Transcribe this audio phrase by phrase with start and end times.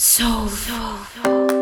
[0.00, 1.57] So, so, Welcome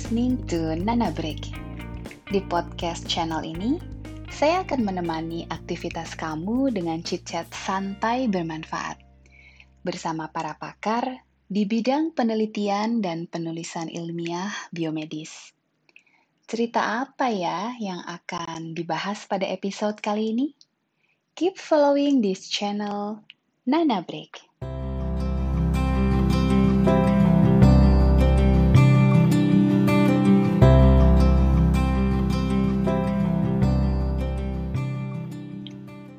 [0.00, 1.52] listening to Nana Break.
[2.32, 3.76] Di podcast channel ini,
[4.32, 8.96] saya akan menemani aktivitas kamu dengan chit-chat santai bermanfaat
[9.84, 15.52] bersama para pakar di bidang penelitian dan penulisan ilmiah biomedis.
[16.48, 20.48] Cerita apa ya yang akan dibahas pada episode kali ini?
[21.36, 23.20] Keep following this channel,
[23.68, 24.49] Nana Break.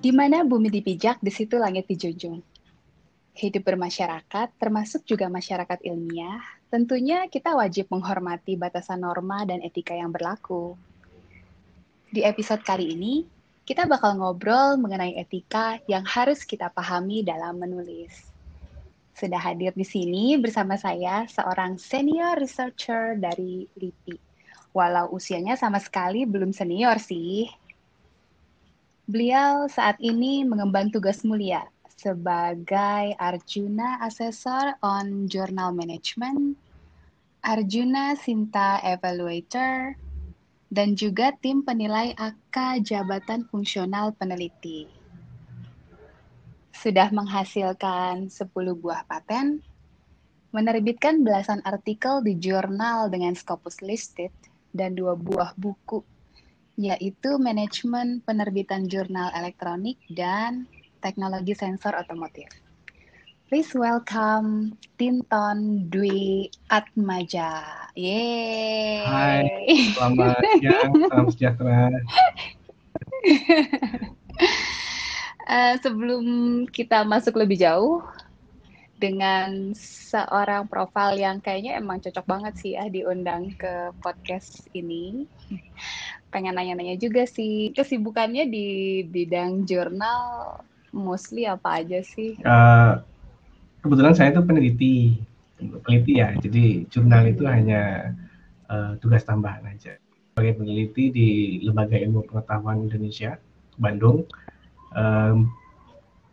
[0.02, 2.42] Di mana bumi dipijak, di situ langit dijunjung.
[3.38, 6.42] Hidup bermasyarakat, termasuk juga masyarakat ilmiah,
[6.74, 10.74] tentunya kita wajib menghormati batasan norma dan etika yang berlaku.
[12.10, 13.30] Di episode kali ini,
[13.62, 18.26] kita bakal ngobrol mengenai etika yang harus kita pahami dalam menulis.
[19.14, 24.18] Sudah hadir di sini bersama saya seorang senior researcher dari LIPI.
[24.74, 27.46] Walau usianya sama sekali belum senior sih,
[29.12, 31.68] Beliau saat ini mengemban tugas mulia
[32.00, 36.56] sebagai Arjuna Assessor on Journal Management,
[37.44, 40.00] Arjuna Sinta Evaluator,
[40.72, 44.88] dan juga tim penilai AK Jabatan Fungsional Peneliti.
[46.72, 48.48] Sudah menghasilkan 10
[48.80, 49.60] buah paten,
[50.56, 54.32] menerbitkan belasan artikel di jurnal dengan Scopus Listed,
[54.72, 56.00] dan dua buah buku
[56.80, 60.68] yaitu manajemen penerbitan jurnal elektronik dan
[61.04, 62.48] teknologi sensor otomotif.
[63.52, 67.84] Please welcome Tinton Dwi Atmaja.
[68.00, 69.04] Yeay.
[69.04, 69.44] Hai,
[69.92, 71.92] selamat siang, salam sejahtera.
[75.52, 76.24] Eh, sebelum
[76.70, 78.00] kita masuk lebih jauh
[79.02, 85.26] dengan seorang profil yang kayaknya emang cocok banget sih ya diundang ke podcast ini
[86.32, 88.68] pengen nanya-nanya juga sih kesibukannya di
[89.06, 90.58] bidang jurnal
[90.96, 92.40] mostly apa aja sih?
[92.42, 93.00] Uh,
[93.84, 94.96] kebetulan saya itu peneliti,
[95.60, 96.32] peneliti ya.
[96.40, 98.16] Jadi jurnal itu hanya
[98.72, 100.00] uh, tugas tambahan aja.
[100.32, 101.30] Sebagai peneliti di
[101.68, 103.36] Lembaga Ilmu Pengetahuan Indonesia,
[103.76, 104.24] Bandung.
[104.96, 105.52] Um,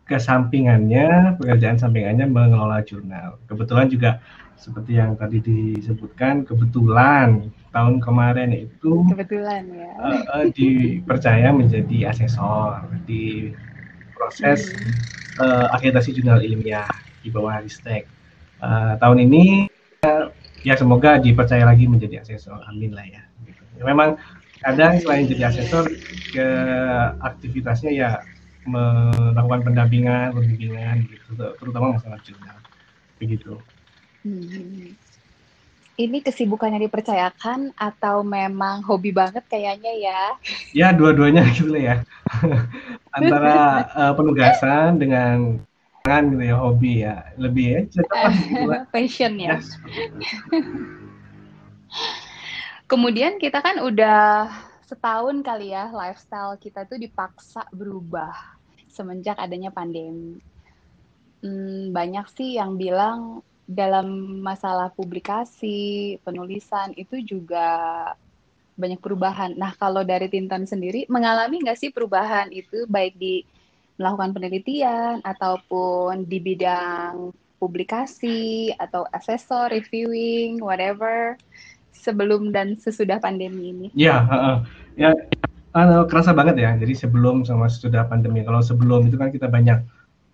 [0.09, 3.37] kesampingannya, pekerjaan sampingannya mengelola jurnal.
[3.45, 4.17] Kebetulan juga
[4.57, 12.85] seperti yang tadi disebutkan, kebetulan tahun kemarin itu kebetulan ya uh, uh, dipercaya menjadi asesor
[13.05, 13.53] di
[14.19, 14.73] proses
[15.39, 16.89] uh, akreditasi jurnal ilmiah
[17.23, 18.03] di bawah Ristek.
[18.59, 19.71] Uh, tahun ini
[20.03, 20.27] uh,
[20.67, 23.23] ya semoga dipercaya lagi menjadi asesor, amin lah ya.
[23.47, 23.63] Gitu.
[23.87, 24.19] Memang
[24.59, 25.87] kadang selain jadi asesor
[26.35, 26.47] ke
[27.23, 28.09] aktivitasnya ya
[28.67, 32.59] melakukan pendampingan, pembimbingan gitu, terutama masalah jurnal,
[33.17, 33.55] begitu.
[34.27, 34.43] Hmm.
[35.99, 40.21] Ini kesibukannya dipercayakan atau memang hobi banget kayaknya ya?
[40.71, 42.07] Ya dua-duanya gitu ya.
[43.19, 45.59] Antara uh, penugasan dengan
[46.07, 48.01] kan gitu ya hobi ya lebih ya gitu
[48.95, 49.59] passion ya.
[49.59, 49.75] Yes.
[52.87, 54.47] Kemudian kita kan udah
[54.87, 58.31] setahun kali ya lifestyle kita tuh dipaksa berubah
[58.87, 60.39] semenjak adanya pandemi.
[61.43, 67.69] Hmm, banyak sih yang bilang dalam masalah publikasi, penulisan itu juga
[68.73, 69.53] banyak perubahan.
[69.53, 73.45] Nah, kalau dari Tintan sendiri mengalami nggak sih perubahan itu baik di
[74.01, 77.29] melakukan penelitian ataupun di bidang
[77.61, 81.37] publikasi atau asesor, reviewing, whatever
[81.93, 83.87] sebelum dan sesudah pandemi ini?
[83.93, 84.57] Ya, uh,
[84.95, 85.13] ya
[85.77, 86.71] uh, kerasa banget ya.
[86.73, 88.41] Jadi sebelum sama sesudah pandemi.
[88.41, 89.83] Kalau sebelum itu kan kita banyak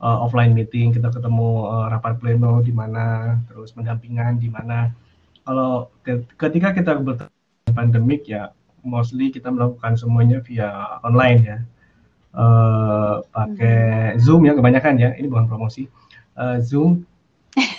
[0.05, 4.93] uh, offline meeting, kita ketemu uh, rapat pleno di mana, terus pendampingan di mana.
[5.41, 5.89] Kalau
[6.37, 7.01] ketika kita
[7.73, 8.53] pandemik ya
[8.85, 11.57] mostly kita melakukan semuanya via online ya.
[12.35, 14.21] Uh, pakai hmm.
[14.21, 15.09] Zoom ya kebanyakan ya.
[15.17, 15.89] Ini bukan promosi.
[16.37, 17.05] Uh, Zoom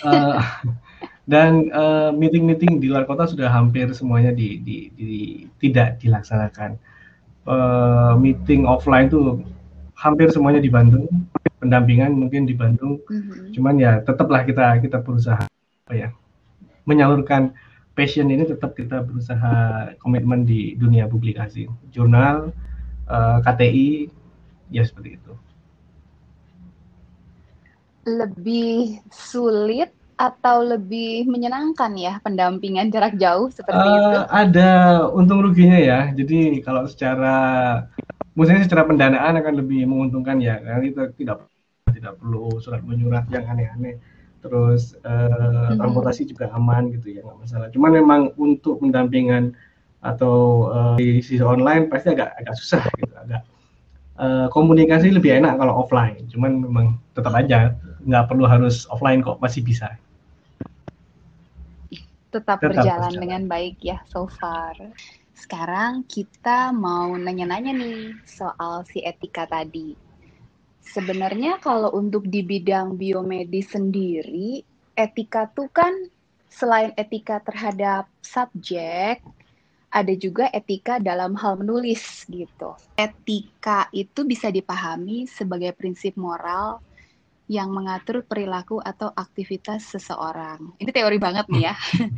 [0.03, 0.43] uh,
[1.31, 1.67] dan
[2.15, 5.11] meeting-meeting uh, di luar kota sudah hampir semuanya di, di, di
[5.63, 6.75] tidak dilaksanakan.
[7.47, 9.39] Uh, meeting offline tuh
[9.95, 11.07] hampir semuanya di Bandung
[11.57, 13.01] pendampingan mungkin di Bandung.
[13.05, 13.53] Mm-hmm.
[13.57, 15.45] Cuman ya tetaplah kita kita berusaha
[15.87, 16.09] apa ya
[16.83, 17.55] menyalurkan
[17.97, 22.53] passion ini tetap kita berusaha komitmen di dunia publikasi jurnal
[23.09, 23.89] uh, eh, KTI
[24.69, 25.33] ya seperti itu
[28.07, 34.19] lebih sulit atau lebih menyenangkan ya pendampingan jarak jauh seperti uh, itu?
[34.31, 34.71] Ada
[35.13, 36.09] untung ruginya ya.
[36.09, 37.35] Jadi kalau secara
[38.37, 41.37] maksudnya secara pendanaan akan lebih menguntungkan ya karena kita tidak
[41.89, 43.97] tidak perlu surat menyurat yang aneh-aneh.
[44.45, 45.81] Terus uh, hmm.
[45.81, 47.67] transportasi juga aman gitu ya nggak masalah.
[47.73, 49.57] Cuman memang untuk pendampingan
[50.05, 53.41] atau uh, di sisi online pasti agak agak susah gitu agak
[54.21, 56.21] uh, komunikasi lebih enak kalau offline.
[56.29, 56.85] Cuman memang
[57.17, 57.73] tetap aja
[58.05, 59.97] nggak perlu harus offline kok masih bisa
[62.37, 64.75] tetap, tetap berjalan, berjalan dengan baik ya so far.
[65.37, 69.93] Sekarang kita mau nanya-nanya nih soal si etika tadi.
[70.81, 74.65] Sebenarnya kalau untuk di bidang biomedis sendiri,
[74.97, 75.93] etika tuh kan
[76.49, 79.21] selain etika terhadap subjek,
[79.93, 82.73] ada juga etika dalam hal menulis gitu.
[82.97, 86.81] Etika itu bisa dipahami sebagai prinsip moral
[87.47, 90.75] yang mengatur perilaku atau aktivitas seseorang.
[90.83, 91.75] Ini teori banget nih ya.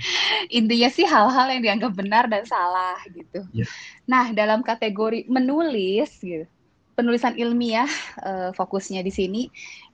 [0.57, 3.45] Intinya sih hal-hal yang dianggap benar dan salah gitu.
[3.53, 3.69] Yeah.
[4.09, 6.49] Nah, dalam kategori menulis gitu,
[6.97, 7.87] penulisan ilmiah
[8.25, 9.41] uh, fokusnya di sini,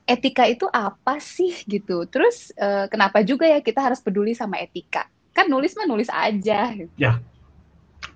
[0.08, 2.08] etika itu apa sih gitu.
[2.08, 5.04] Terus uh, kenapa juga ya kita harus peduli sama etika?
[5.36, 6.72] Kan nulis mah nulis aja.
[6.72, 6.90] Gitu.
[6.96, 7.20] Ya.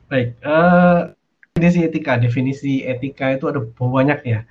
[0.08, 1.12] Baik, uh,
[1.52, 4.42] definisi etika, definisi etika itu ada banyak ya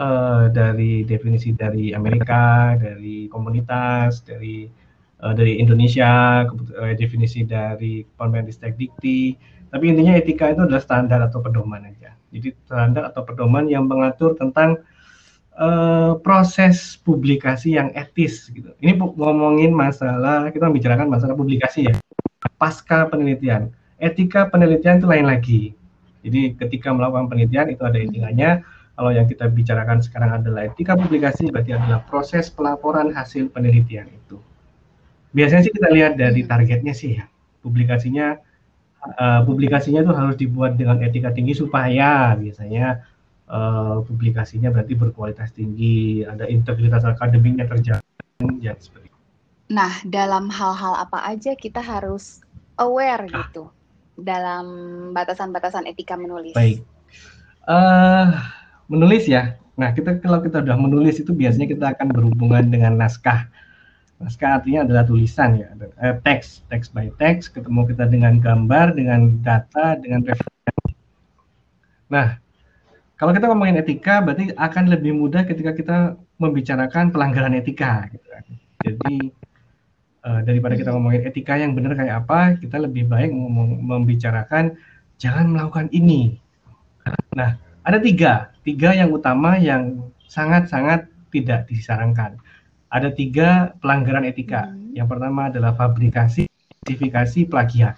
[0.00, 4.68] uh, dari definisi dari Amerika, dari komunitas, dari
[5.20, 9.36] uh, dari Indonesia, uh, definisi dari Permendikbud Dikti.
[9.66, 12.14] Tapi intinya etika itu adalah standar atau pedoman aja.
[12.30, 14.80] Jadi standar atau pedoman yang mengatur tentang
[15.58, 18.72] uh, proses publikasi yang etis gitu.
[18.80, 21.94] Ini ngomongin masalah kita membicarakan masalah publikasi ya.
[22.56, 25.62] Pasca penelitian, etika penelitian itu lain lagi.
[26.22, 28.50] Jadi ketika melakukan penelitian itu ada etikanya,
[28.96, 34.40] kalau yang kita bicarakan sekarang adalah etika publikasi, berarti adalah proses pelaporan hasil penelitian itu.
[35.36, 37.28] Biasanya sih kita lihat dari targetnya sih ya,
[37.60, 38.40] publikasinya
[39.20, 43.04] uh, publikasinya itu harus dibuat dengan etika tinggi supaya biasanya
[43.52, 48.00] uh, publikasinya berarti berkualitas tinggi, ada integritas akademiknya terjaga,
[48.64, 49.20] ya seperti itu.
[49.76, 52.40] Nah, dalam hal-hal apa aja kita harus
[52.80, 53.44] aware nah.
[53.44, 53.68] gitu
[54.16, 54.66] dalam
[55.12, 56.56] batasan-batasan etika menulis.
[56.56, 56.80] Baik.
[57.68, 58.32] Uh,
[58.90, 59.58] menulis ya.
[59.76, 63.44] Nah, kita kalau kita sudah menulis itu biasanya kita akan berhubungan dengan naskah.
[64.16, 65.68] Naskah artinya adalah tulisan ya,
[66.00, 70.96] eh, teks, teks by teks, ketemu kita dengan gambar, dengan data, dengan referensi.
[72.08, 72.40] Nah,
[73.20, 75.98] kalau kita ngomongin etika, berarti akan lebih mudah ketika kita
[76.40, 78.08] membicarakan pelanggaran etika.
[78.08, 78.44] Gitu kan.
[78.84, 79.14] Jadi
[80.24, 83.32] uh, daripada kita ngomongin etika yang benar kayak apa, kita lebih baik
[83.84, 84.76] membicarakan
[85.20, 86.36] jangan melakukan ini.
[87.36, 87.56] Nah,
[87.86, 92.34] ada tiga, tiga yang utama yang sangat-sangat tidak disarankan.
[92.90, 94.66] Ada tiga pelanggaran etika.
[94.66, 94.90] Hmm.
[94.90, 96.50] Yang pertama adalah fabrikasi,
[96.82, 97.94] sertifikasi, plagiat.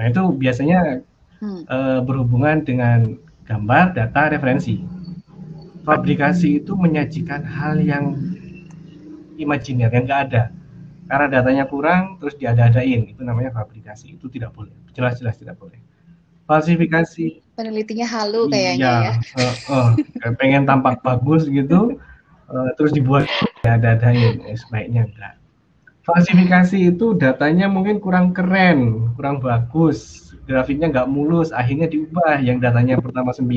[0.00, 1.04] Nah itu biasanya
[1.44, 1.60] hmm.
[1.68, 4.80] uh, berhubungan dengan gambar, data, referensi.
[5.84, 8.16] Fabrikasi itu menyajikan hal yang
[9.36, 10.48] imajiner, yang nggak ada.
[11.04, 13.12] Karena datanya kurang, terus diada-adain.
[13.12, 14.16] Itu namanya fabrikasi.
[14.16, 14.72] Itu tidak boleh.
[14.96, 15.76] Jelas-jelas tidak boleh
[16.44, 18.94] falsifikasi penelitinya halu kayaknya iya,
[19.38, 19.50] ya.
[19.70, 19.90] uh,
[20.26, 21.96] uh, pengen tampak bagus gitu
[22.50, 23.26] uh, terus dibuat
[23.64, 25.34] ya dadain eh, sebaiknya enggak.
[26.04, 30.20] Falsifikasi itu datanya mungkin kurang keren kurang bagus.
[30.44, 32.44] Grafiknya nggak mulus akhirnya diubah.
[32.44, 33.48] Yang datanya pertama 9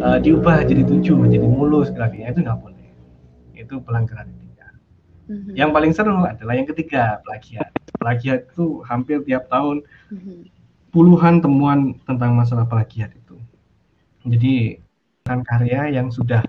[0.00, 2.32] uh, diubah jadi 7 jadi mulus grafiknya.
[2.32, 2.88] Itu nggak boleh.
[3.52, 4.48] Itu pelanggaran etika.
[5.28, 5.52] Mm-hmm.
[5.60, 7.68] yang paling seru adalah yang ketiga plagiat.
[8.00, 10.57] Plagiat itu hampir tiap tahun mm-hmm
[10.98, 13.38] puluhan temuan tentang masalah plagiat itu.
[14.26, 14.82] Jadi
[15.22, 16.42] kan karya yang sudah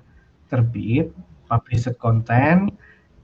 [0.50, 1.13] terbit,
[1.46, 2.74] published content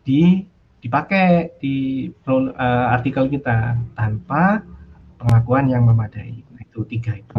[0.06, 0.46] di
[0.86, 4.62] dipakai di uh, artikel kita tanpa
[5.18, 6.46] pengakuan yang memadai.
[6.54, 7.34] Nah, itu tiga itu.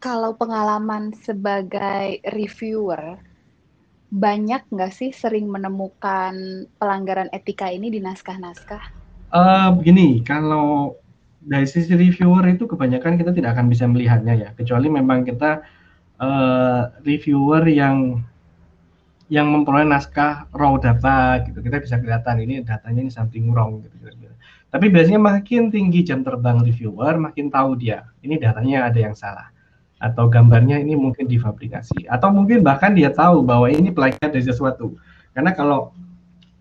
[0.00, 3.20] Kalau pengalaman sebagai reviewer,
[4.08, 8.80] banyak nggak sih sering menemukan pelanggaran etika ini di naskah-naskah?
[9.28, 10.96] Uh, begini, kalau
[11.46, 14.48] dari sisi reviewer itu kebanyakan kita tidak akan bisa melihatnya ya.
[14.58, 15.62] Kecuali memang kita
[16.18, 18.20] uh, reviewer yang
[19.30, 21.62] yang memperoleh naskah raw data gitu.
[21.62, 24.34] Kita bisa kelihatan ini datanya ini something wrong gitu kira-kira.
[24.74, 29.46] Tapi biasanya makin tinggi jam terbang reviewer makin tahu dia ini datanya ada yang salah.
[30.02, 32.10] Atau gambarnya ini mungkin difabrikasi.
[32.10, 34.98] Atau mungkin bahkan dia tahu bahwa ini plagiat dari sesuatu.
[35.30, 35.94] Karena kalau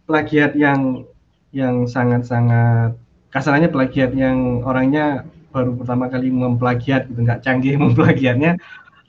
[0.06, 1.04] plagiat yang
[1.50, 2.96] yang sangat-sangat
[3.36, 8.56] kasarnya plagiat yang orangnya baru pertama kali memplagiat gitu nggak canggih memplagiatnya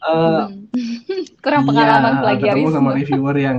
[0.03, 0.67] uh, hmm.
[1.45, 2.59] kurang iya, pengalaman iya, plagiarisme.
[2.59, 3.59] ketemu sama reviewer yang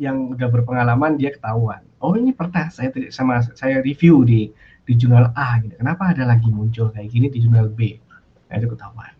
[0.00, 1.78] yang udah berpengalaman dia ketahuan.
[2.02, 4.50] Oh ini pernah saya sama saya review di
[4.82, 5.78] di jurnal A gitu.
[5.78, 7.94] Kenapa ada lagi muncul kayak gini di jurnal B?
[8.50, 9.14] Nah itu ketahuan.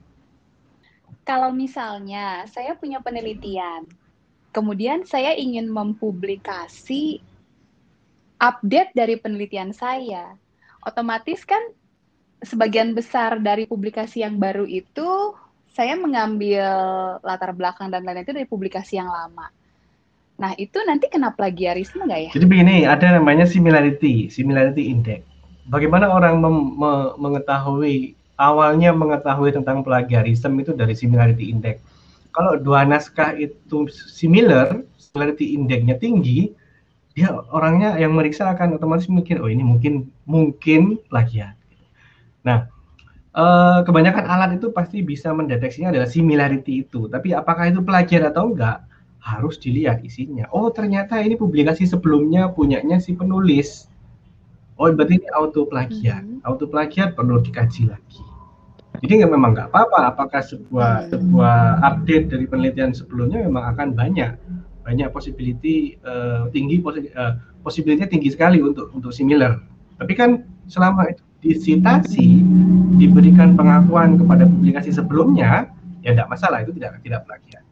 [1.23, 3.87] Kalau misalnya saya punya penelitian
[4.53, 7.25] kemudian saya ingin mempublikasi
[8.43, 10.37] update dari penelitian saya
[10.83, 11.63] otomatis kan
[12.43, 15.35] sebagian besar dari publikasi yang baru itu
[15.73, 16.69] saya mengambil
[17.25, 19.49] latar belakang dan lain-lain itu dari publikasi yang lama.
[20.37, 22.31] Nah, itu nanti kena plagiarisme nggak ya?
[22.35, 25.25] Jadi begini, ada namanya similarity, similarity index.
[25.71, 31.79] Bagaimana orang me mengetahui, awalnya mengetahui tentang plagiarisme itu dari similarity index.
[32.35, 36.51] Kalau dua naskah itu similar, similarity indexnya tinggi,
[37.13, 41.53] dia orangnya yang meriksa akan otomatis mikir oh ini mungkin mungkin plagiat.
[42.43, 42.67] Nah,
[43.37, 47.07] eh, kebanyakan alat itu pasti bisa mendeteksinya adalah similarity itu.
[47.13, 48.85] Tapi apakah itu plagiat atau enggak
[49.23, 50.49] harus dilihat isinya.
[50.51, 53.87] Oh ternyata ini publikasi sebelumnya punyanya si penulis.
[54.81, 56.25] Oh berarti ini auto plagiat.
[56.25, 56.49] Mm -hmm.
[56.49, 58.33] Auto plagiat perlu dikaji lagi.
[59.03, 60.15] Jadi nggak memang nggak apa-apa.
[60.15, 61.09] Apakah sebuah hmm.
[61.11, 64.33] sebuah update dari penelitian sebelumnya memang akan banyak
[64.83, 69.63] banyak possibility uh, tinggi uh, possibility tinggi sekali untuk untuk similar.
[69.99, 72.43] Tapi kan selama itu disitasi
[72.99, 75.71] diberikan pengakuan kepada publikasi sebelumnya
[76.03, 77.63] ya tidak masalah itu tidak tidak plagiat.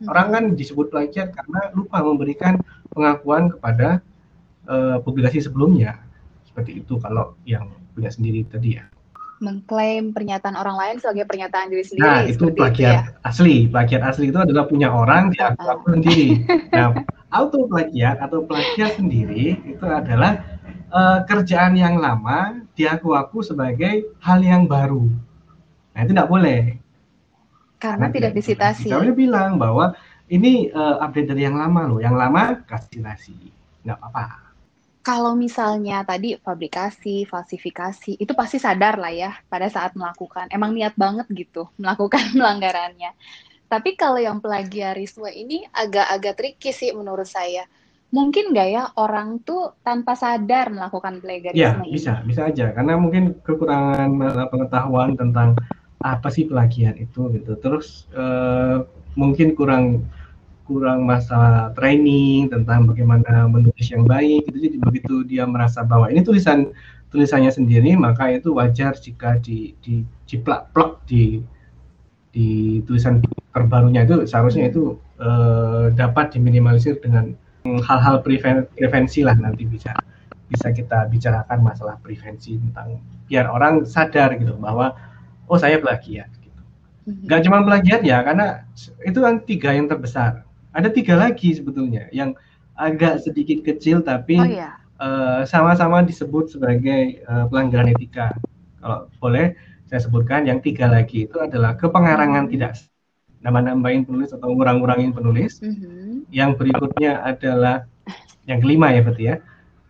[0.00, 0.06] Hmm.
[0.12, 2.60] Orang kan disebut plagiat karena lupa memberikan
[2.92, 4.00] pengakuan kepada
[4.68, 6.00] uh, publikasi sebelumnya.
[6.48, 8.84] Seperti itu kalau yang punya sendiri tadi ya
[9.42, 12.06] mengklaim pernyataan orang lain sebagai pernyataan diri sendiri.
[12.06, 13.00] Nah, itu plagiat ya?
[13.26, 13.66] asli.
[13.66, 16.28] Plagiat asli itu adalah punya orang dia aku, aku sendiri.
[16.74, 16.90] Nah,
[17.30, 20.42] auto plagiat atau plagiat sendiri itu adalah
[20.90, 25.06] uh, kerjaan yang lama diaku-aku sebagai hal yang baru.
[25.94, 26.60] Nah, itu tidak boleh.
[27.78, 28.88] Karena, Karena tidak disitasi.
[28.90, 29.94] Kita bilang bahwa
[30.30, 31.98] ini uh, update dari yang lama loh.
[32.00, 33.36] Yang lama kasih nasi.
[33.84, 34.44] Nggak apa-apa
[35.04, 40.48] kalau misalnya tadi fabrikasi, falsifikasi, itu pasti sadar lah ya pada saat melakukan.
[40.48, 43.12] Emang niat banget gitu melakukan pelanggarannya.
[43.68, 47.68] Tapi kalau yang plagiarisme ini agak-agak tricky sih menurut saya.
[48.14, 51.92] Mungkin nggak ya orang tuh tanpa sadar melakukan plagiarisme ya, ini?
[51.92, 52.72] bisa, bisa aja.
[52.72, 54.08] Karena mungkin kekurangan
[54.48, 55.58] pengetahuan tentang
[56.00, 57.60] apa sih plagiat itu gitu.
[57.60, 58.86] Terus uh,
[59.18, 60.06] mungkin kurang
[60.64, 66.24] kurang masa training tentang bagaimana menulis yang baik itu jadi begitu dia merasa bahwa ini
[66.24, 66.72] tulisan
[67.12, 71.44] tulisannya sendiri maka itu wajar jika di di ciplak plok di
[72.34, 73.22] di tulisan
[73.54, 77.30] terbarunya itu seharusnya itu eh, dapat diminimalisir dengan
[77.64, 79.94] hal-hal preven, prevensi lah nanti bisa
[80.50, 84.92] bisa kita bicarakan masalah prevensi tentang biar orang sadar gitu bahwa
[85.48, 86.60] oh saya plagiat gitu.
[87.08, 87.24] Mhm.
[87.30, 88.64] Gak cuma plagiat ya karena
[89.04, 90.44] itu kan tiga yang terbesar
[90.74, 92.34] ada tiga lagi sebetulnya yang
[92.74, 94.74] agak sedikit kecil tapi oh, iya.
[94.98, 98.34] uh, sama-sama disebut sebagai uh, pelanggaran etika.
[98.82, 99.54] Kalau boleh
[99.86, 102.76] saya sebutkan yang tiga lagi itu adalah kepengarangan tidak
[103.40, 105.62] nama-nambahin penulis atau ngurang-ngurangin penulis.
[105.62, 106.10] Mm -hmm.
[106.34, 107.86] Yang berikutnya adalah
[108.44, 109.36] yang kelima ya berarti ya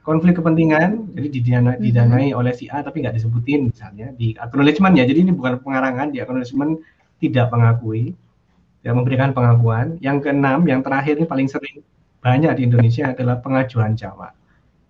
[0.05, 1.83] konflik kepentingan jadi didana, mm-hmm.
[1.83, 6.13] didanai oleh si A tapi nggak disebutin misalnya di acknowledgement ya jadi ini bukan pengarangan
[6.13, 6.79] di acknowledgement
[7.19, 8.13] tidak mengakui
[8.85, 9.97] yang memberikan pengakuan.
[9.99, 11.81] Yang keenam, yang terakhir ini paling sering
[12.21, 14.33] banyak di Indonesia adalah pengajuan jawab.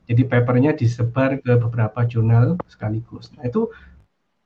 [0.05, 3.33] Jadi papernya disebar ke beberapa jurnal sekaligus.
[3.39, 3.73] Nah itu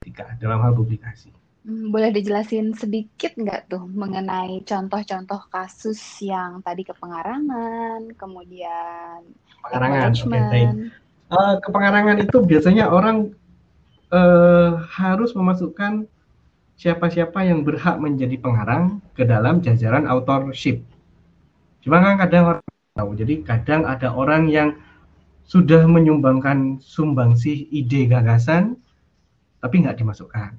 [0.04, 1.34] tiga dalam hal publikasi.
[1.66, 9.20] Hmm, boleh dijelasin sedikit nggak tuh mengenai contoh-contoh kasus yang tadi kepengarangan, kemudian
[9.66, 10.68] pengarangan, oke okay, baik.
[11.28, 13.36] Uh, kepengarangan itu biasanya orang
[14.14, 16.08] uh, harus memasukkan
[16.78, 20.86] siapa-siapa yang berhak menjadi pengarang ke dalam jajaran authorship.
[21.82, 22.62] Cuma kan kadang orang
[22.94, 24.78] tahu, jadi kadang ada orang yang
[25.42, 28.78] sudah menyumbangkan sumbangsih ide gagasan,
[29.58, 30.54] tapi nggak dimasukkan.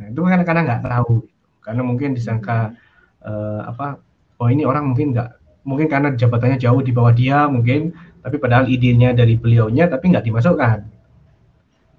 [0.00, 1.28] Nah, itu kan kadang nggak tahu,
[1.60, 2.72] karena mungkin disangka
[3.20, 4.00] uh, apa,
[4.40, 5.28] oh ini orang mungkin nggak,
[5.68, 7.92] mungkin karena jabatannya jauh di bawah dia mungkin,
[8.24, 10.99] tapi padahal idenya dari beliaunya, tapi nggak dimasukkan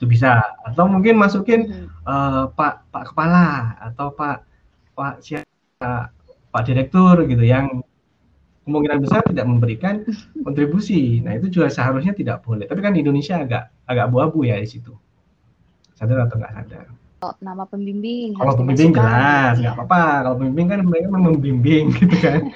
[0.02, 0.42] itu bisa.
[0.66, 1.88] Atau mungkin masukin hmm.
[2.10, 4.42] uh, pak pak kepala atau pak
[4.98, 6.10] pak siapa
[6.50, 7.86] pak direktur gitu yang
[8.66, 10.02] kemungkinan besar tidak memberikan
[10.46, 11.22] kontribusi.
[11.22, 12.66] Nah itu juga seharusnya tidak boleh.
[12.66, 14.98] Tapi kan di Indonesia agak agak abu-abu ya di situ.
[15.94, 16.86] Sadar atau nggak sadar?
[17.22, 20.26] Oh, nama pembimbing kalau pembimbing jelas nggak apa-apa.
[20.26, 22.50] Kalau pembimbing kan mereka membimbing gitu kan.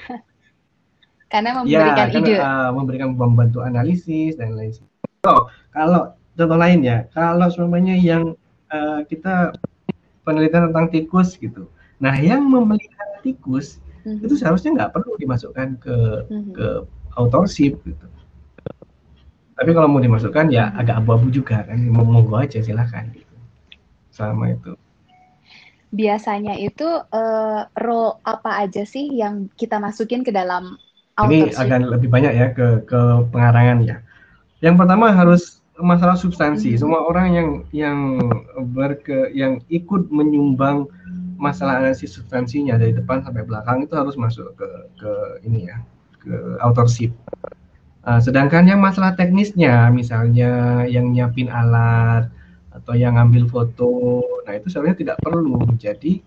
[1.30, 2.34] Karena memberikan ya, ide.
[2.42, 5.06] uh, memberikan membantu analisis dan lain sebagainya.
[5.26, 8.36] Oh, kalau contoh lain ya, kalau semuanya yang
[8.68, 9.56] uh, kita
[10.22, 11.70] penelitian tentang tikus gitu.
[11.96, 14.26] Nah, yang memelihara tikus mm-hmm.
[14.26, 15.96] itu seharusnya nggak perlu dimasukkan ke
[16.28, 16.52] mm-hmm.
[16.52, 16.66] ke
[17.16, 18.06] authorship gitu.
[19.56, 20.80] Tapi kalau mau dimasukkan ya mm-hmm.
[20.84, 23.34] agak abu-abu juga kan, mau monggo aja silahkan gitu.
[24.12, 24.76] Sama itu.
[25.94, 30.76] Biasanya itu uh, role apa aja sih yang kita masukin ke dalam
[31.16, 31.56] authorship?
[31.56, 33.00] Ini agak lebih banyak ya ke ke
[33.32, 33.96] pengarangan ya.
[34.60, 36.76] Yang pertama harus masalah substansi.
[36.80, 37.98] Semua orang yang yang
[38.72, 40.88] berke yang ikut menyumbang
[41.36, 45.12] masalah analisis substansinya dari depan sampai belakang itu harus masuk ke ke
[45.44, 45.76] ini ya
[46.20, 47.12] ke authorship.
[48.06, 52.30] Uh, sedangkan yang masalah teknisnya, misalnya yang nyiapin alat
[52.70, 56.22] atau yang ngambil foto, nah itu sebenarnya tidak perlu menjadi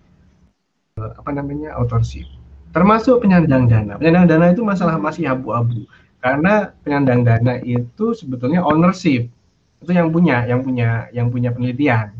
[1.00, 2.27] uh, apa namanya authorship.
[2.75, 3.96] Termasuk penyandang dana.
[3.96, 5.88] Penyandang dana itu masalah masih abu-abu
[6.20, 9.32] karena penyandang dana itu sebetulnya ownership
[9.79, 12.12] itu yang punya yang punya yang punya penelitian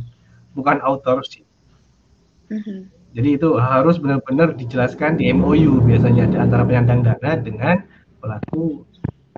[0.56, 1.44] bukan authorship
[2.52, 2.88] mm-hmm.
[3.16, 7.76] jadi itu harus benar-benar dijelaskan di MOU biasanya ada antara penyandang dana dengan
[8.24, 8.88] pelaku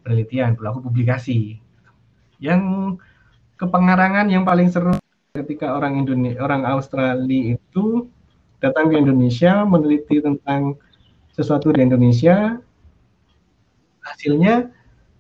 [0.05, 1.57] penelitian pelaku publikasi
[2.41, 2.95] yang
[3.57, 4.97] kepengarangan yang paling seru
[5.31, 8.09] ketika orang Indonesia orang Australia itu
[8.61, 10.77] datang ke Indonesia meneliti tentang
[11.33, 12.59] sesuatu di Indonesia
[14.01, 14.69] hasilnya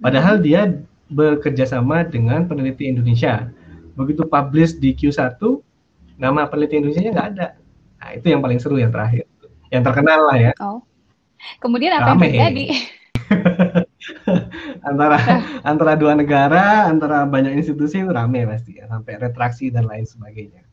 [0.01, 0.81] padahal dia
[1.11, 3.51] bekerja sama dengan peneliti Indonesia.
[3.99, 5.37] Begitu publish di Q1,
[6.15, 7.47] nama peneliti Indonesia nggak ada.
[8.01, 9.27] Nah, itu yang paling seru yang terakhir.
[9.69, 10.51] Yang terkenal lah ya.
[10.63, 10.81] Oh.
[11.59, 12.31] Kemudian apa Rame.
[12.31, 12.65] yang terjadi?
[14.89, 15.17] antara
[15.61, 20.63] antara dua negara, antara banyak institusi itu rame pasti ya, sampai retraksi dan lain sebagainya.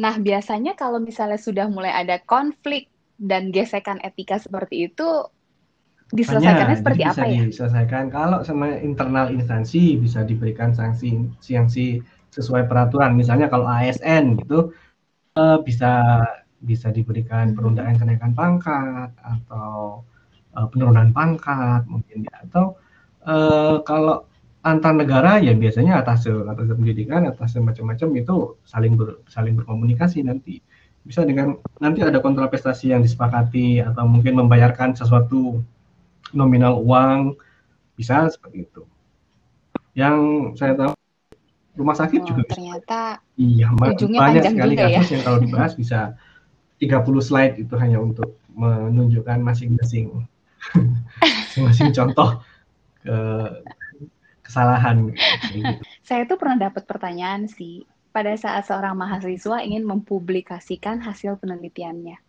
[0.00, 2.88] Nah, biasanya kalau misalnya sudah mulai ada konflik
[3.20, 5.28] dan gesekan etika seperti itu,
[6.12, 7.42] diselesaikannya seperti apa ya?
[7.48, 13.16] Diselesaikan kalau sama internal instansi bisa diberikan sanksi sanksi sesuai peraturan.
[13.16, 14.76] Misalnya kalau ASN gitu
[15.36, 16.22] uh, bisa
[16.62, 20.06] bisa diberikan penundaan kenaikan pangkat atau
[20.54, 22.78] uh, penurunan pangkat mungkin ya atau
[23.26, 24.28] uh, kalau
[24.62, 30.62] antar negara ya biasanya atas atas pendidikan atas macam-macam itu saling ber, saling berkomunikasi nanti
[31.02, 35.58] bisa dengan nanti ada kontrapestasi yang disepakati atau mungkin membayarkan sesuatu
[36.32, 37.36] nominal uang
[37.96, 38.82] bisa seperti itu.
[39.92, 40.16] Yang
[40.56, 40.92] saya tahu
[41.72, 43.00] rumah sakit oh, juga ternyata
[43.40, 44.92] iya banyak sekali ya.
[44.92, 45.12] kasus ya?
[45.16, 46.12] yang kalau dibahas bisa
[46.76, 50.28] 30 slide itu hanya untuk menunjukkan masing-masing
[51.48, 52.44] masing-masing contoh
[53.00, 53.16] ke
[54.44, 55.16] kesalahan.
[55.48, 55.80] Gitu.
[56.04, 62.20] Saya tuh pernah dapat pertanyaan sih pada saat seorang mahasiswa ingin mempublikasikan hasil penelitiannya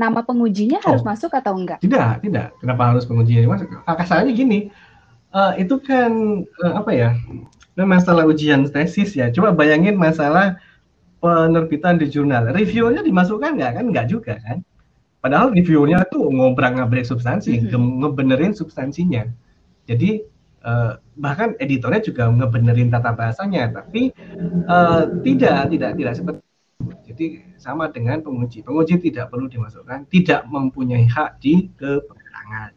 [0.00, 0.96] nama pengujinya oh.
[0.96, 1.84] harus masuk atau enggak?
[1.84, 2.56] Tidak, tidak.
[2.56, 3.68] Kenapa harus pengujinya masuk?
[3.84, 4.58] Kasarannya gini,
[5.36, 7.10] uh, itu kan uh, apa ya?
[7.76, 9.28] Masalah ujian tesis ya.
[9.32, 10.60] Coba bayangin masalah
[11.20, 12.48] penerbitan di jurnal.
[12.52, 13.84] Reviewnya dimasukkan nggak kan?
[13.92, 14.64] Nggak juga kan?
[15.20, 17.84] Padahal reviewnya tuh ngobrak-ngabrik substansi, mm -hmm.
[18.04, 19.28] ngebenerin substansinya.
[19.84, 20.24] Jadi
[20.64, 24.12] uh, bahkan editornya juga ngebenerin tata bahasanya, tapi
[24.64, 26.49] uh, tidak, tidak, tidak seperti
[27.04, 28.64] jadi sama dengan penguji.
[28.64, 32.72] Penguji tidak perlu dimasukkan, tidak mempunyai hak di keperangan.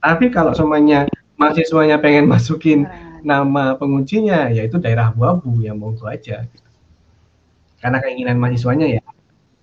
[0.00, 1.08] Tapi kalau semuanya
[1.40, 2.84] mahasiswanya pengen masukin
[3.24, 6.44] nama pengujinya, yaitu daerah abu-abu yang monggo aja.
[7.80, 9.02] Karena keinginan mahasiswanya ya.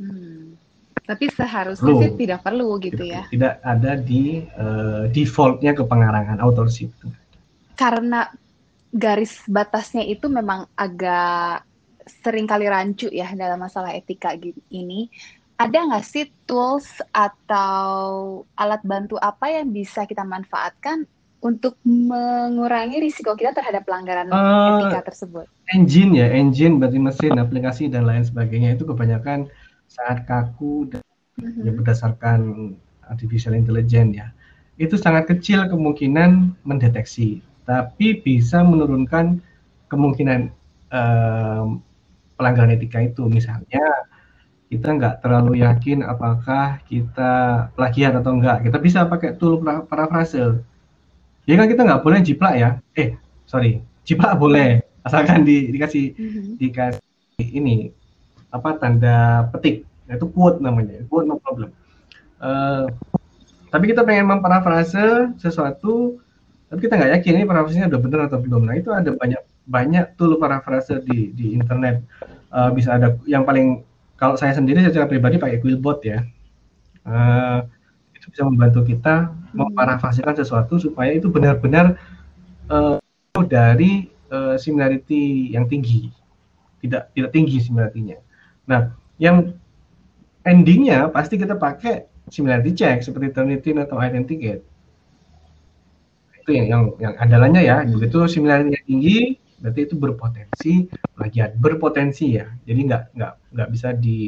[0.01, 0.57] Hmm.
[1.03, 3.21] Tapi seharusnya sih tidak perlu gitu tidak, ya.
[3.27, 6.89] Tidak ada di uh, defaultnya kepengarangan authorship.
[7.75, 8.31] Karena
[8.93, 11.67] garis batasnya itu memang agak
[12.07, 14.35] sering kali rancu ya dalam masalah etika
[14.71, 15.09] ini.
[15.53, 21.05] Ada nggak sih tools atau alat bantu apa yang bisa kita manfaatkan
[21.43, 25.45] untuk mengurangi risiko kita terhadap pelanggaran uh, etika tersebut?
[25.75, 29.51] Engine ya, engine berarti mesin, aplikasi dan lain sebagainya itu kebanyakan
[29.91, 31.03] sangat kaku dan
[31.37, 31.63] uh-huh.
[31.67, 32.39] ya berdasarkan
[33.11, 34.27] artificial intelligence ya.
[34.79, 39.37] Itu sangat kecil kemungkinan mendeteksi, tapi bisa menurunkan
[39.91, 40.49] kemungkinan
[40.89, 41.83] um,
[42.35, 43.25] pelanggaran etika itu.
[43.27, 44.09] Misalnya
[44.73, 47.31] kita nggak terlalu yakin apakah kita
[47.77, 50.65] plagiat atau enggak kita bisa pakai tool paraphrase
[51.45, 52.69] ya kan kita nggak boleh jiplak ya.
[52.97, 53.13] Eh
[53.45, 54.81] sorry jiplak boleh.
[55.03, 56.53] Asalkan di, dikasih mm-hmm.
[56.57, 57.91] dikasih ini
[58.49, 59.85] apa tanda petik.
[60.09, 61.69] Itu quote namanya quote no problem.
[62.41, 62.89] Uh,
[63.69, 66.17] tapi kita pengen memparafrase sesuatu
[66.73, 68.65] tapi kita nggak yakin ini parafrasenya udah benar atau belum.
[68.65, 72.03] Nah itu ada banyak banyak tool parafrase di di internet
[72.51, 73.83] uh, bisa ada yang paling
[74.19, 76.23] kalau saya sendiri secara pribadi pakai Quillbot ya
[77.07, 77.63] uh,
[78.23, 79.59] itu bisa membantu kita hmm.
[79.59, 81.99] memparafrasikan sesuatu supaya itu benar-benar
[82.71, 82.99] uh,
[83.51, 86.07] dari uh, similarity yang tinggi,
[86.79, 88.23] tidak tidak tinggi similarity-nya.
[88.69, 89.51] Nah, yang
[90.47, 94.63] endingnya pasti kita pakai similarity check seperti Turnitin atau Identicate.
[96.39, 97.83] Itu yang yang, yang andalannya ya.
[97.83, 99.17] Begitu similarity tinggi,
[99.63, 102.51] berarti itu berpotensi plagiat, berpotensi ya.
[102.67, 104.19] Jadi nggak nggak nggak bisa di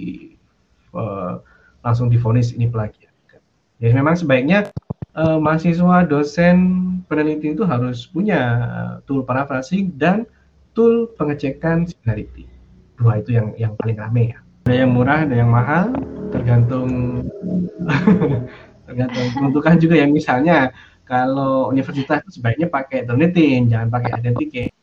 [0.95, 1.43] uh,
[1.83, 3.11] langsung difonis ini plagiat.
[3.75, 4.71] Jadi memang sebaiknya
[5.19, 6.55] uh, mahasiswa, dosen,
[7.11, 8.39] peneliti itu harus punya
[9.03, 10.23] tool paraphrasing dan
[10.71, 12.47] tool pengecekan similarity.
[12.95, 14.39] Dua itu yang yang paling rame ya.
[14.65, 15.91] Ada yang murah, ada yang mahal,
[16.31, 16.89] tergantung
[18.87, 20.71] tergantung peruntukan juga yang misalnya
[21.05, 24.73] kalau universitas sebaiknya pakai Turnitin, jangan pakai Identicate.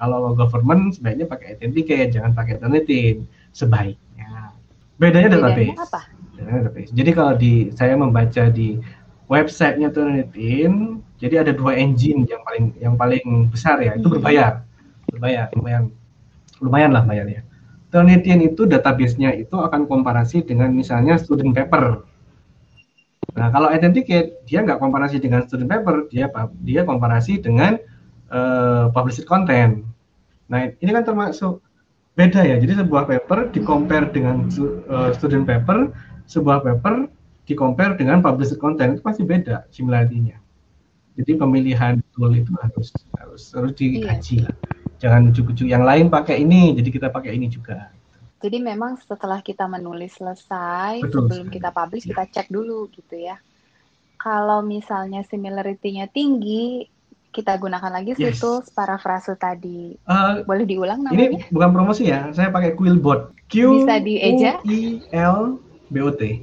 [0.00, 3.28] Kalau government sebaiknya pakai Identicate, jangan pakai Turnitin.
[3.52, 4.56] Sebaiknya.
[4.96, 5.76] Bedanya database.
[5.76, 6.00] apa?
[6.40, 6.90] database.
[6.96, 8.80] Jadi kalau di saya membaca di
[9.28, 14.16] websitenya Turnitin, jadi ada dua engine yang paling yang paling besar ya, itu hmm.
[14.16, 14.64] berbayar.
[15.12, 15.92] Berbayar, lumayan
[16.60, 17.44] lumayan lah bayarnya.
[17.90, 22.06] Turnitin itu database-nya itu akan komparasi dengan misalnya student paper.
[23.34, 26.30] Nah, kalau Identicate dia nggak komparasi dengan student paper, dia
[26.62, 27.82] dia komparasi dengan
[28.30, 29.82] uh, published content.
[30.50, 31.62] Nah, ini kan termasuk
[32.18, 32.58] beda ya.
[32.58, 34.50] Jadi sebuah paper di compare dengan
[34.90, 35.94] uh, student paper,
[36.26, 37.06] sebuah paper
[37.46, 40.36] di compare dengan published content itu pasti beda similarity-nya.
[41.14, 44.50] Jadi pemilihan tool itu harus harus harus dikaji iya.
[44.50, 44.56] lah
[45.00, 47.88] jangan ujuk-ujuk yang lain pakai ini jadi kita pakai ini juga
[48.40, 53.40] jadi memang setelah kita menulis selesai Betul, sebelum kita publish kita cek dulu gitu ya
[54.20, 56.84] kalau misalnya similarity-nya tinggi
[57.30, 58.42] kita gunakan lagi yes.
[58.42, 59.94] tools paraphrase tadi.
[60.06, 61.38] Uh, Boleh diulang namanya?
[61.38, 63.34] Ini bukan promosi ya, saya pakai Quillbot.
[63.50, 64.52] Q Bisa dieja.
[64.66, 65.58] I L
[65.90, 66.42] B O T.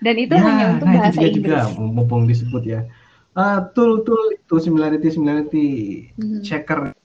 [0.00, 1.44] Dan itu ya, hanya untuk nah bahasa itu Inggris.
[1.44, 2.80] juga mumpung disebut ya.
[3.36, 5.68] Uh, tool tool itu similarity similarity
[6.16, 6.40] mm -hmm.
[6.40, 6.96] checker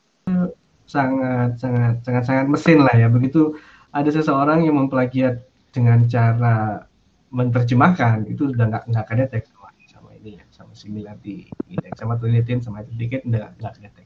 [0.87, 3.55] sangat sangat sangat sangat mesin lah ya begitu
[3.91, 6.87] ada seseorang yang memplagiat dengan cara
[7.31, 9.51] menerjemahkan itu sudah nggak nggak ada teks
[10.21, 14.01] ini ya sama similarity indeks sama tulitin sama sedikit nggak nggak ada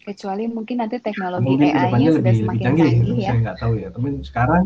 [0.00, 3.30] kecuali mungkin nanti teknologi AI-nya sudah lebih, semakin canggih, canggih ya.
[3.30, 4.62] Saya nggak tahu ya, tapi sekarang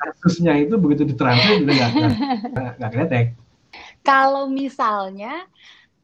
[0.00, 1.90] kasusnya itu begitu ditranslate sudah nggak
[2.80, 3.26] nggak kedetek.
[4.08, 5.46] Kalau misalnya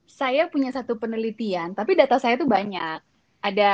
[0.06, 3.00] saya punya satu penelitian, tapi data saya itu banyak
[3.38, 3.72] ada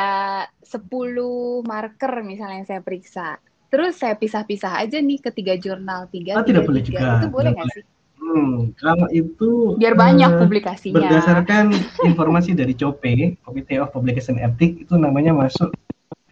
[0.62, 3.40] 10 marker misalnya yang saya periksa.
[3.68, 6.98] Terus saya pisah-pisah aja nih ke tiga jurnal, tiga, oh, tiga, tidak boleh tiga.
[7.00, 7.10] juga.
[7.18, 7.84] Itu boleh nggak sih?
[8.24, 10.96] Hmm, kalau itu biar banyak uh, publikasinya.
[10.96, 11.76] Berdasarkan
[12.08, 15.76] informasi dari COPE, Committee of Publication Ethics itu namanya masuk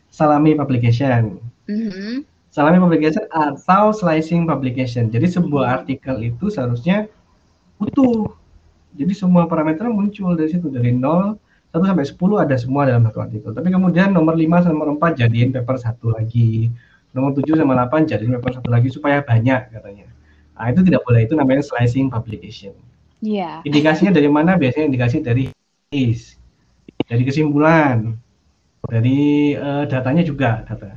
[0.08, 1.36] salami publication.
[1.68, 2.24] Mm-hmm.
[2.48, 5.12] Salami publication atau slicing publication.
[5.12, 5.76] Jadi sebuah mm-hmm.
[5.84, 7.12] artikel itu seharusnya
[7.76, 8.32] utuh.
[8.96, 11.36] Jadi semua parameter muncul dari situ dari nol
[11.72, 13.50] 1 sampai 10 ada semua dalam satu artikel.
[13.56, 16.68] Tapi kemudian nomor 5 sama nomor 4 jadiin paper satu lagi.
[17.16, 20.11] Nomor 7 sama 8 jadiin paper satu lagi supaya banyak katanya.
[20.62, 21.26] Nah, itu tidak boleh.
[21.26, 22.70] Itu namanya slicing publication.
[23.18, 23.58] Iya.
[23.58, 23.66] Yeah.
[23.66, 24.54] Indikasinya dari mana?
[24.54, 25.50] Biasanya indikasi dari
[25.90, 26.38] is,
[27.10, 28.14] dari kesimpulan,
[28.86, 30.94] dari uh, datanya juga data.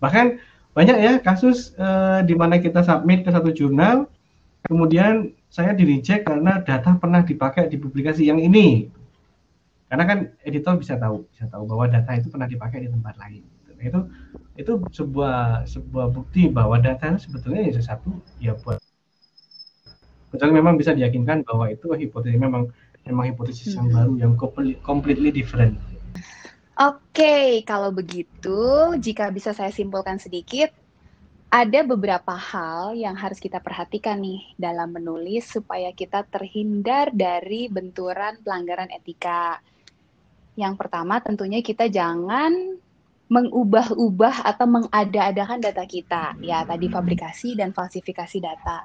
[0.00, 0.40] Bahkan
[0.72, 4.08] banyak ya kasus uh, di mana kita submit ke satu jurnal,
[4.64, 8.90] kemudian saya di reject karena data pernah dipakai di publikasi yang ini
[9.86, 13.46] karena kan editor bisa tahu bisa tahu bahwa data itu pernah dipakai di tempat lain
[13.90, 14.00] itu
[14.54, 18.78] itu sebuah sebuah bukti bahwa data sebetulnya ya sesuatu ya buat
[20.34, 22.70] kecuali memang bisa diyakinkan bahwa itu hipotesis memang
[23.06, 23.96] memang hipotesis yang hmm.
[23.96, 24.32] baru yang
[24.82, 25.76] completely different.
[26.74, 28.58] Oke, okay, kalau begitu,
[28.98, 30.74] jika bisa saya simpulkan sedikit,
[31.54, 38.42] ada beberapa hal yang harus kita perhatikan nih dalam menulis supaya kita terhindar dari benturan
[38.42, 39.62] pelanggaran etika.
[40.58, 42.74] Yang pertama tentunya kita jangan
[43.28, 48.84] mengubah-ubah atau mengada-adakan data kita, ya tadi fabrikasi dan falsifikasi data.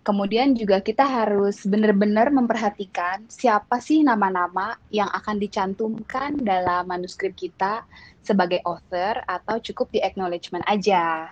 [0.00, 7.84] Kemudian juga kita harus benar-benar memperhatikan siapa sih nama-nama yang akan dicantumkan dalam manuskrip kita
[8.24, 11.30] sebagai author atau cukup di acknowledgement aja.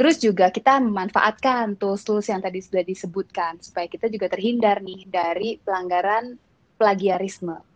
[0.00, 5.60] Terus juga kita memanfaatkan tools-tools yang tadi sudah disebutkan supaya kita juga terhindar nih dari
[5.60, 6.40] pelanggaran
[6.80, 7.69] plagiarisme.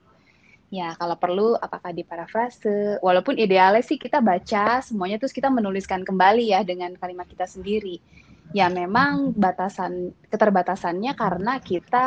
[0.74, 2.98] Ya, kalau perlu apakah di parafrase.
[2.98, 8.02] Walaupun idealnya sih kita baca semuanya terus kita menuliskan kembali ya dengan kalimat kita sendiri.
[8.50, 12.06] Ya memang batasan keterbatasannya karena kita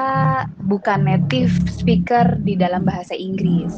[0.60, 3.72] bukan native speaker di dalam bahasa Inggris.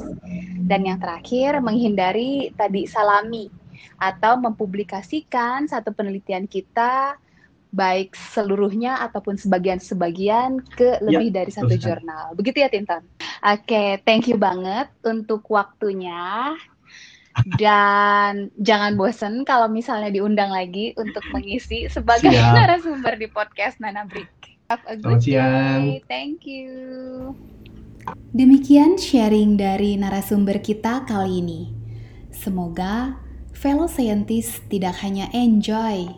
[0.65, 3.45] Dan yang terakhir menghindari tadi salami
[4.01, 7.13] atau mempublikasikan satu penelitian kita
[7.69, 12.33] baik seluruhnya ataupun sebagian-sebagian ke lebih ya, dari satu jurnal.
[12.33, 13.05] Begitu ya Tintan?
[13.45, 16.53] Oke, thank you banget untuk waktunya.
[17.55, 22.57] Dan jangan bosen kalau misalnya diundang lagi untuk mengisi sebagai Siap.
[22.57, 24.27] narasumber di podcast Nana Brick.
[24.67, 26.03] Have a good day.
[26.09, 26.69] Thank you.
[28.33, 31.61] Demikian sharing dari narasumber kita kali ini.
[32.33, 33.17] Semoga
[33.53, 36.09] fellow scientist tidak hanya enjoy,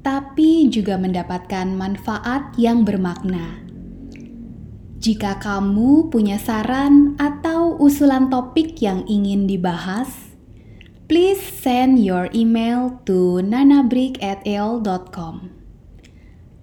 [0.00, 3.70] tapi juga mendapatkan manfaat yang bermakna.
[5.00, 10.36] Jika kamu punya saran atau usulan topik yang ingin dibahas,
[11.08, 15.56] please send your email to nanabrick@al.com.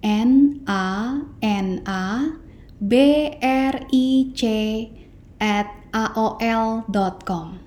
[0.06, 2.38] N A N A
[2.78, 2.94] B
[3.42, 4.42] R I C
[5.42, 7.58] at aol.com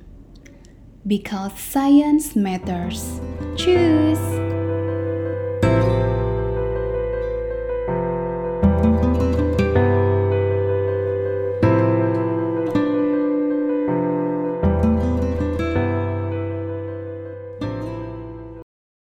[1.04, 3.20] because science matters.
[3.56, 4.61] Choose.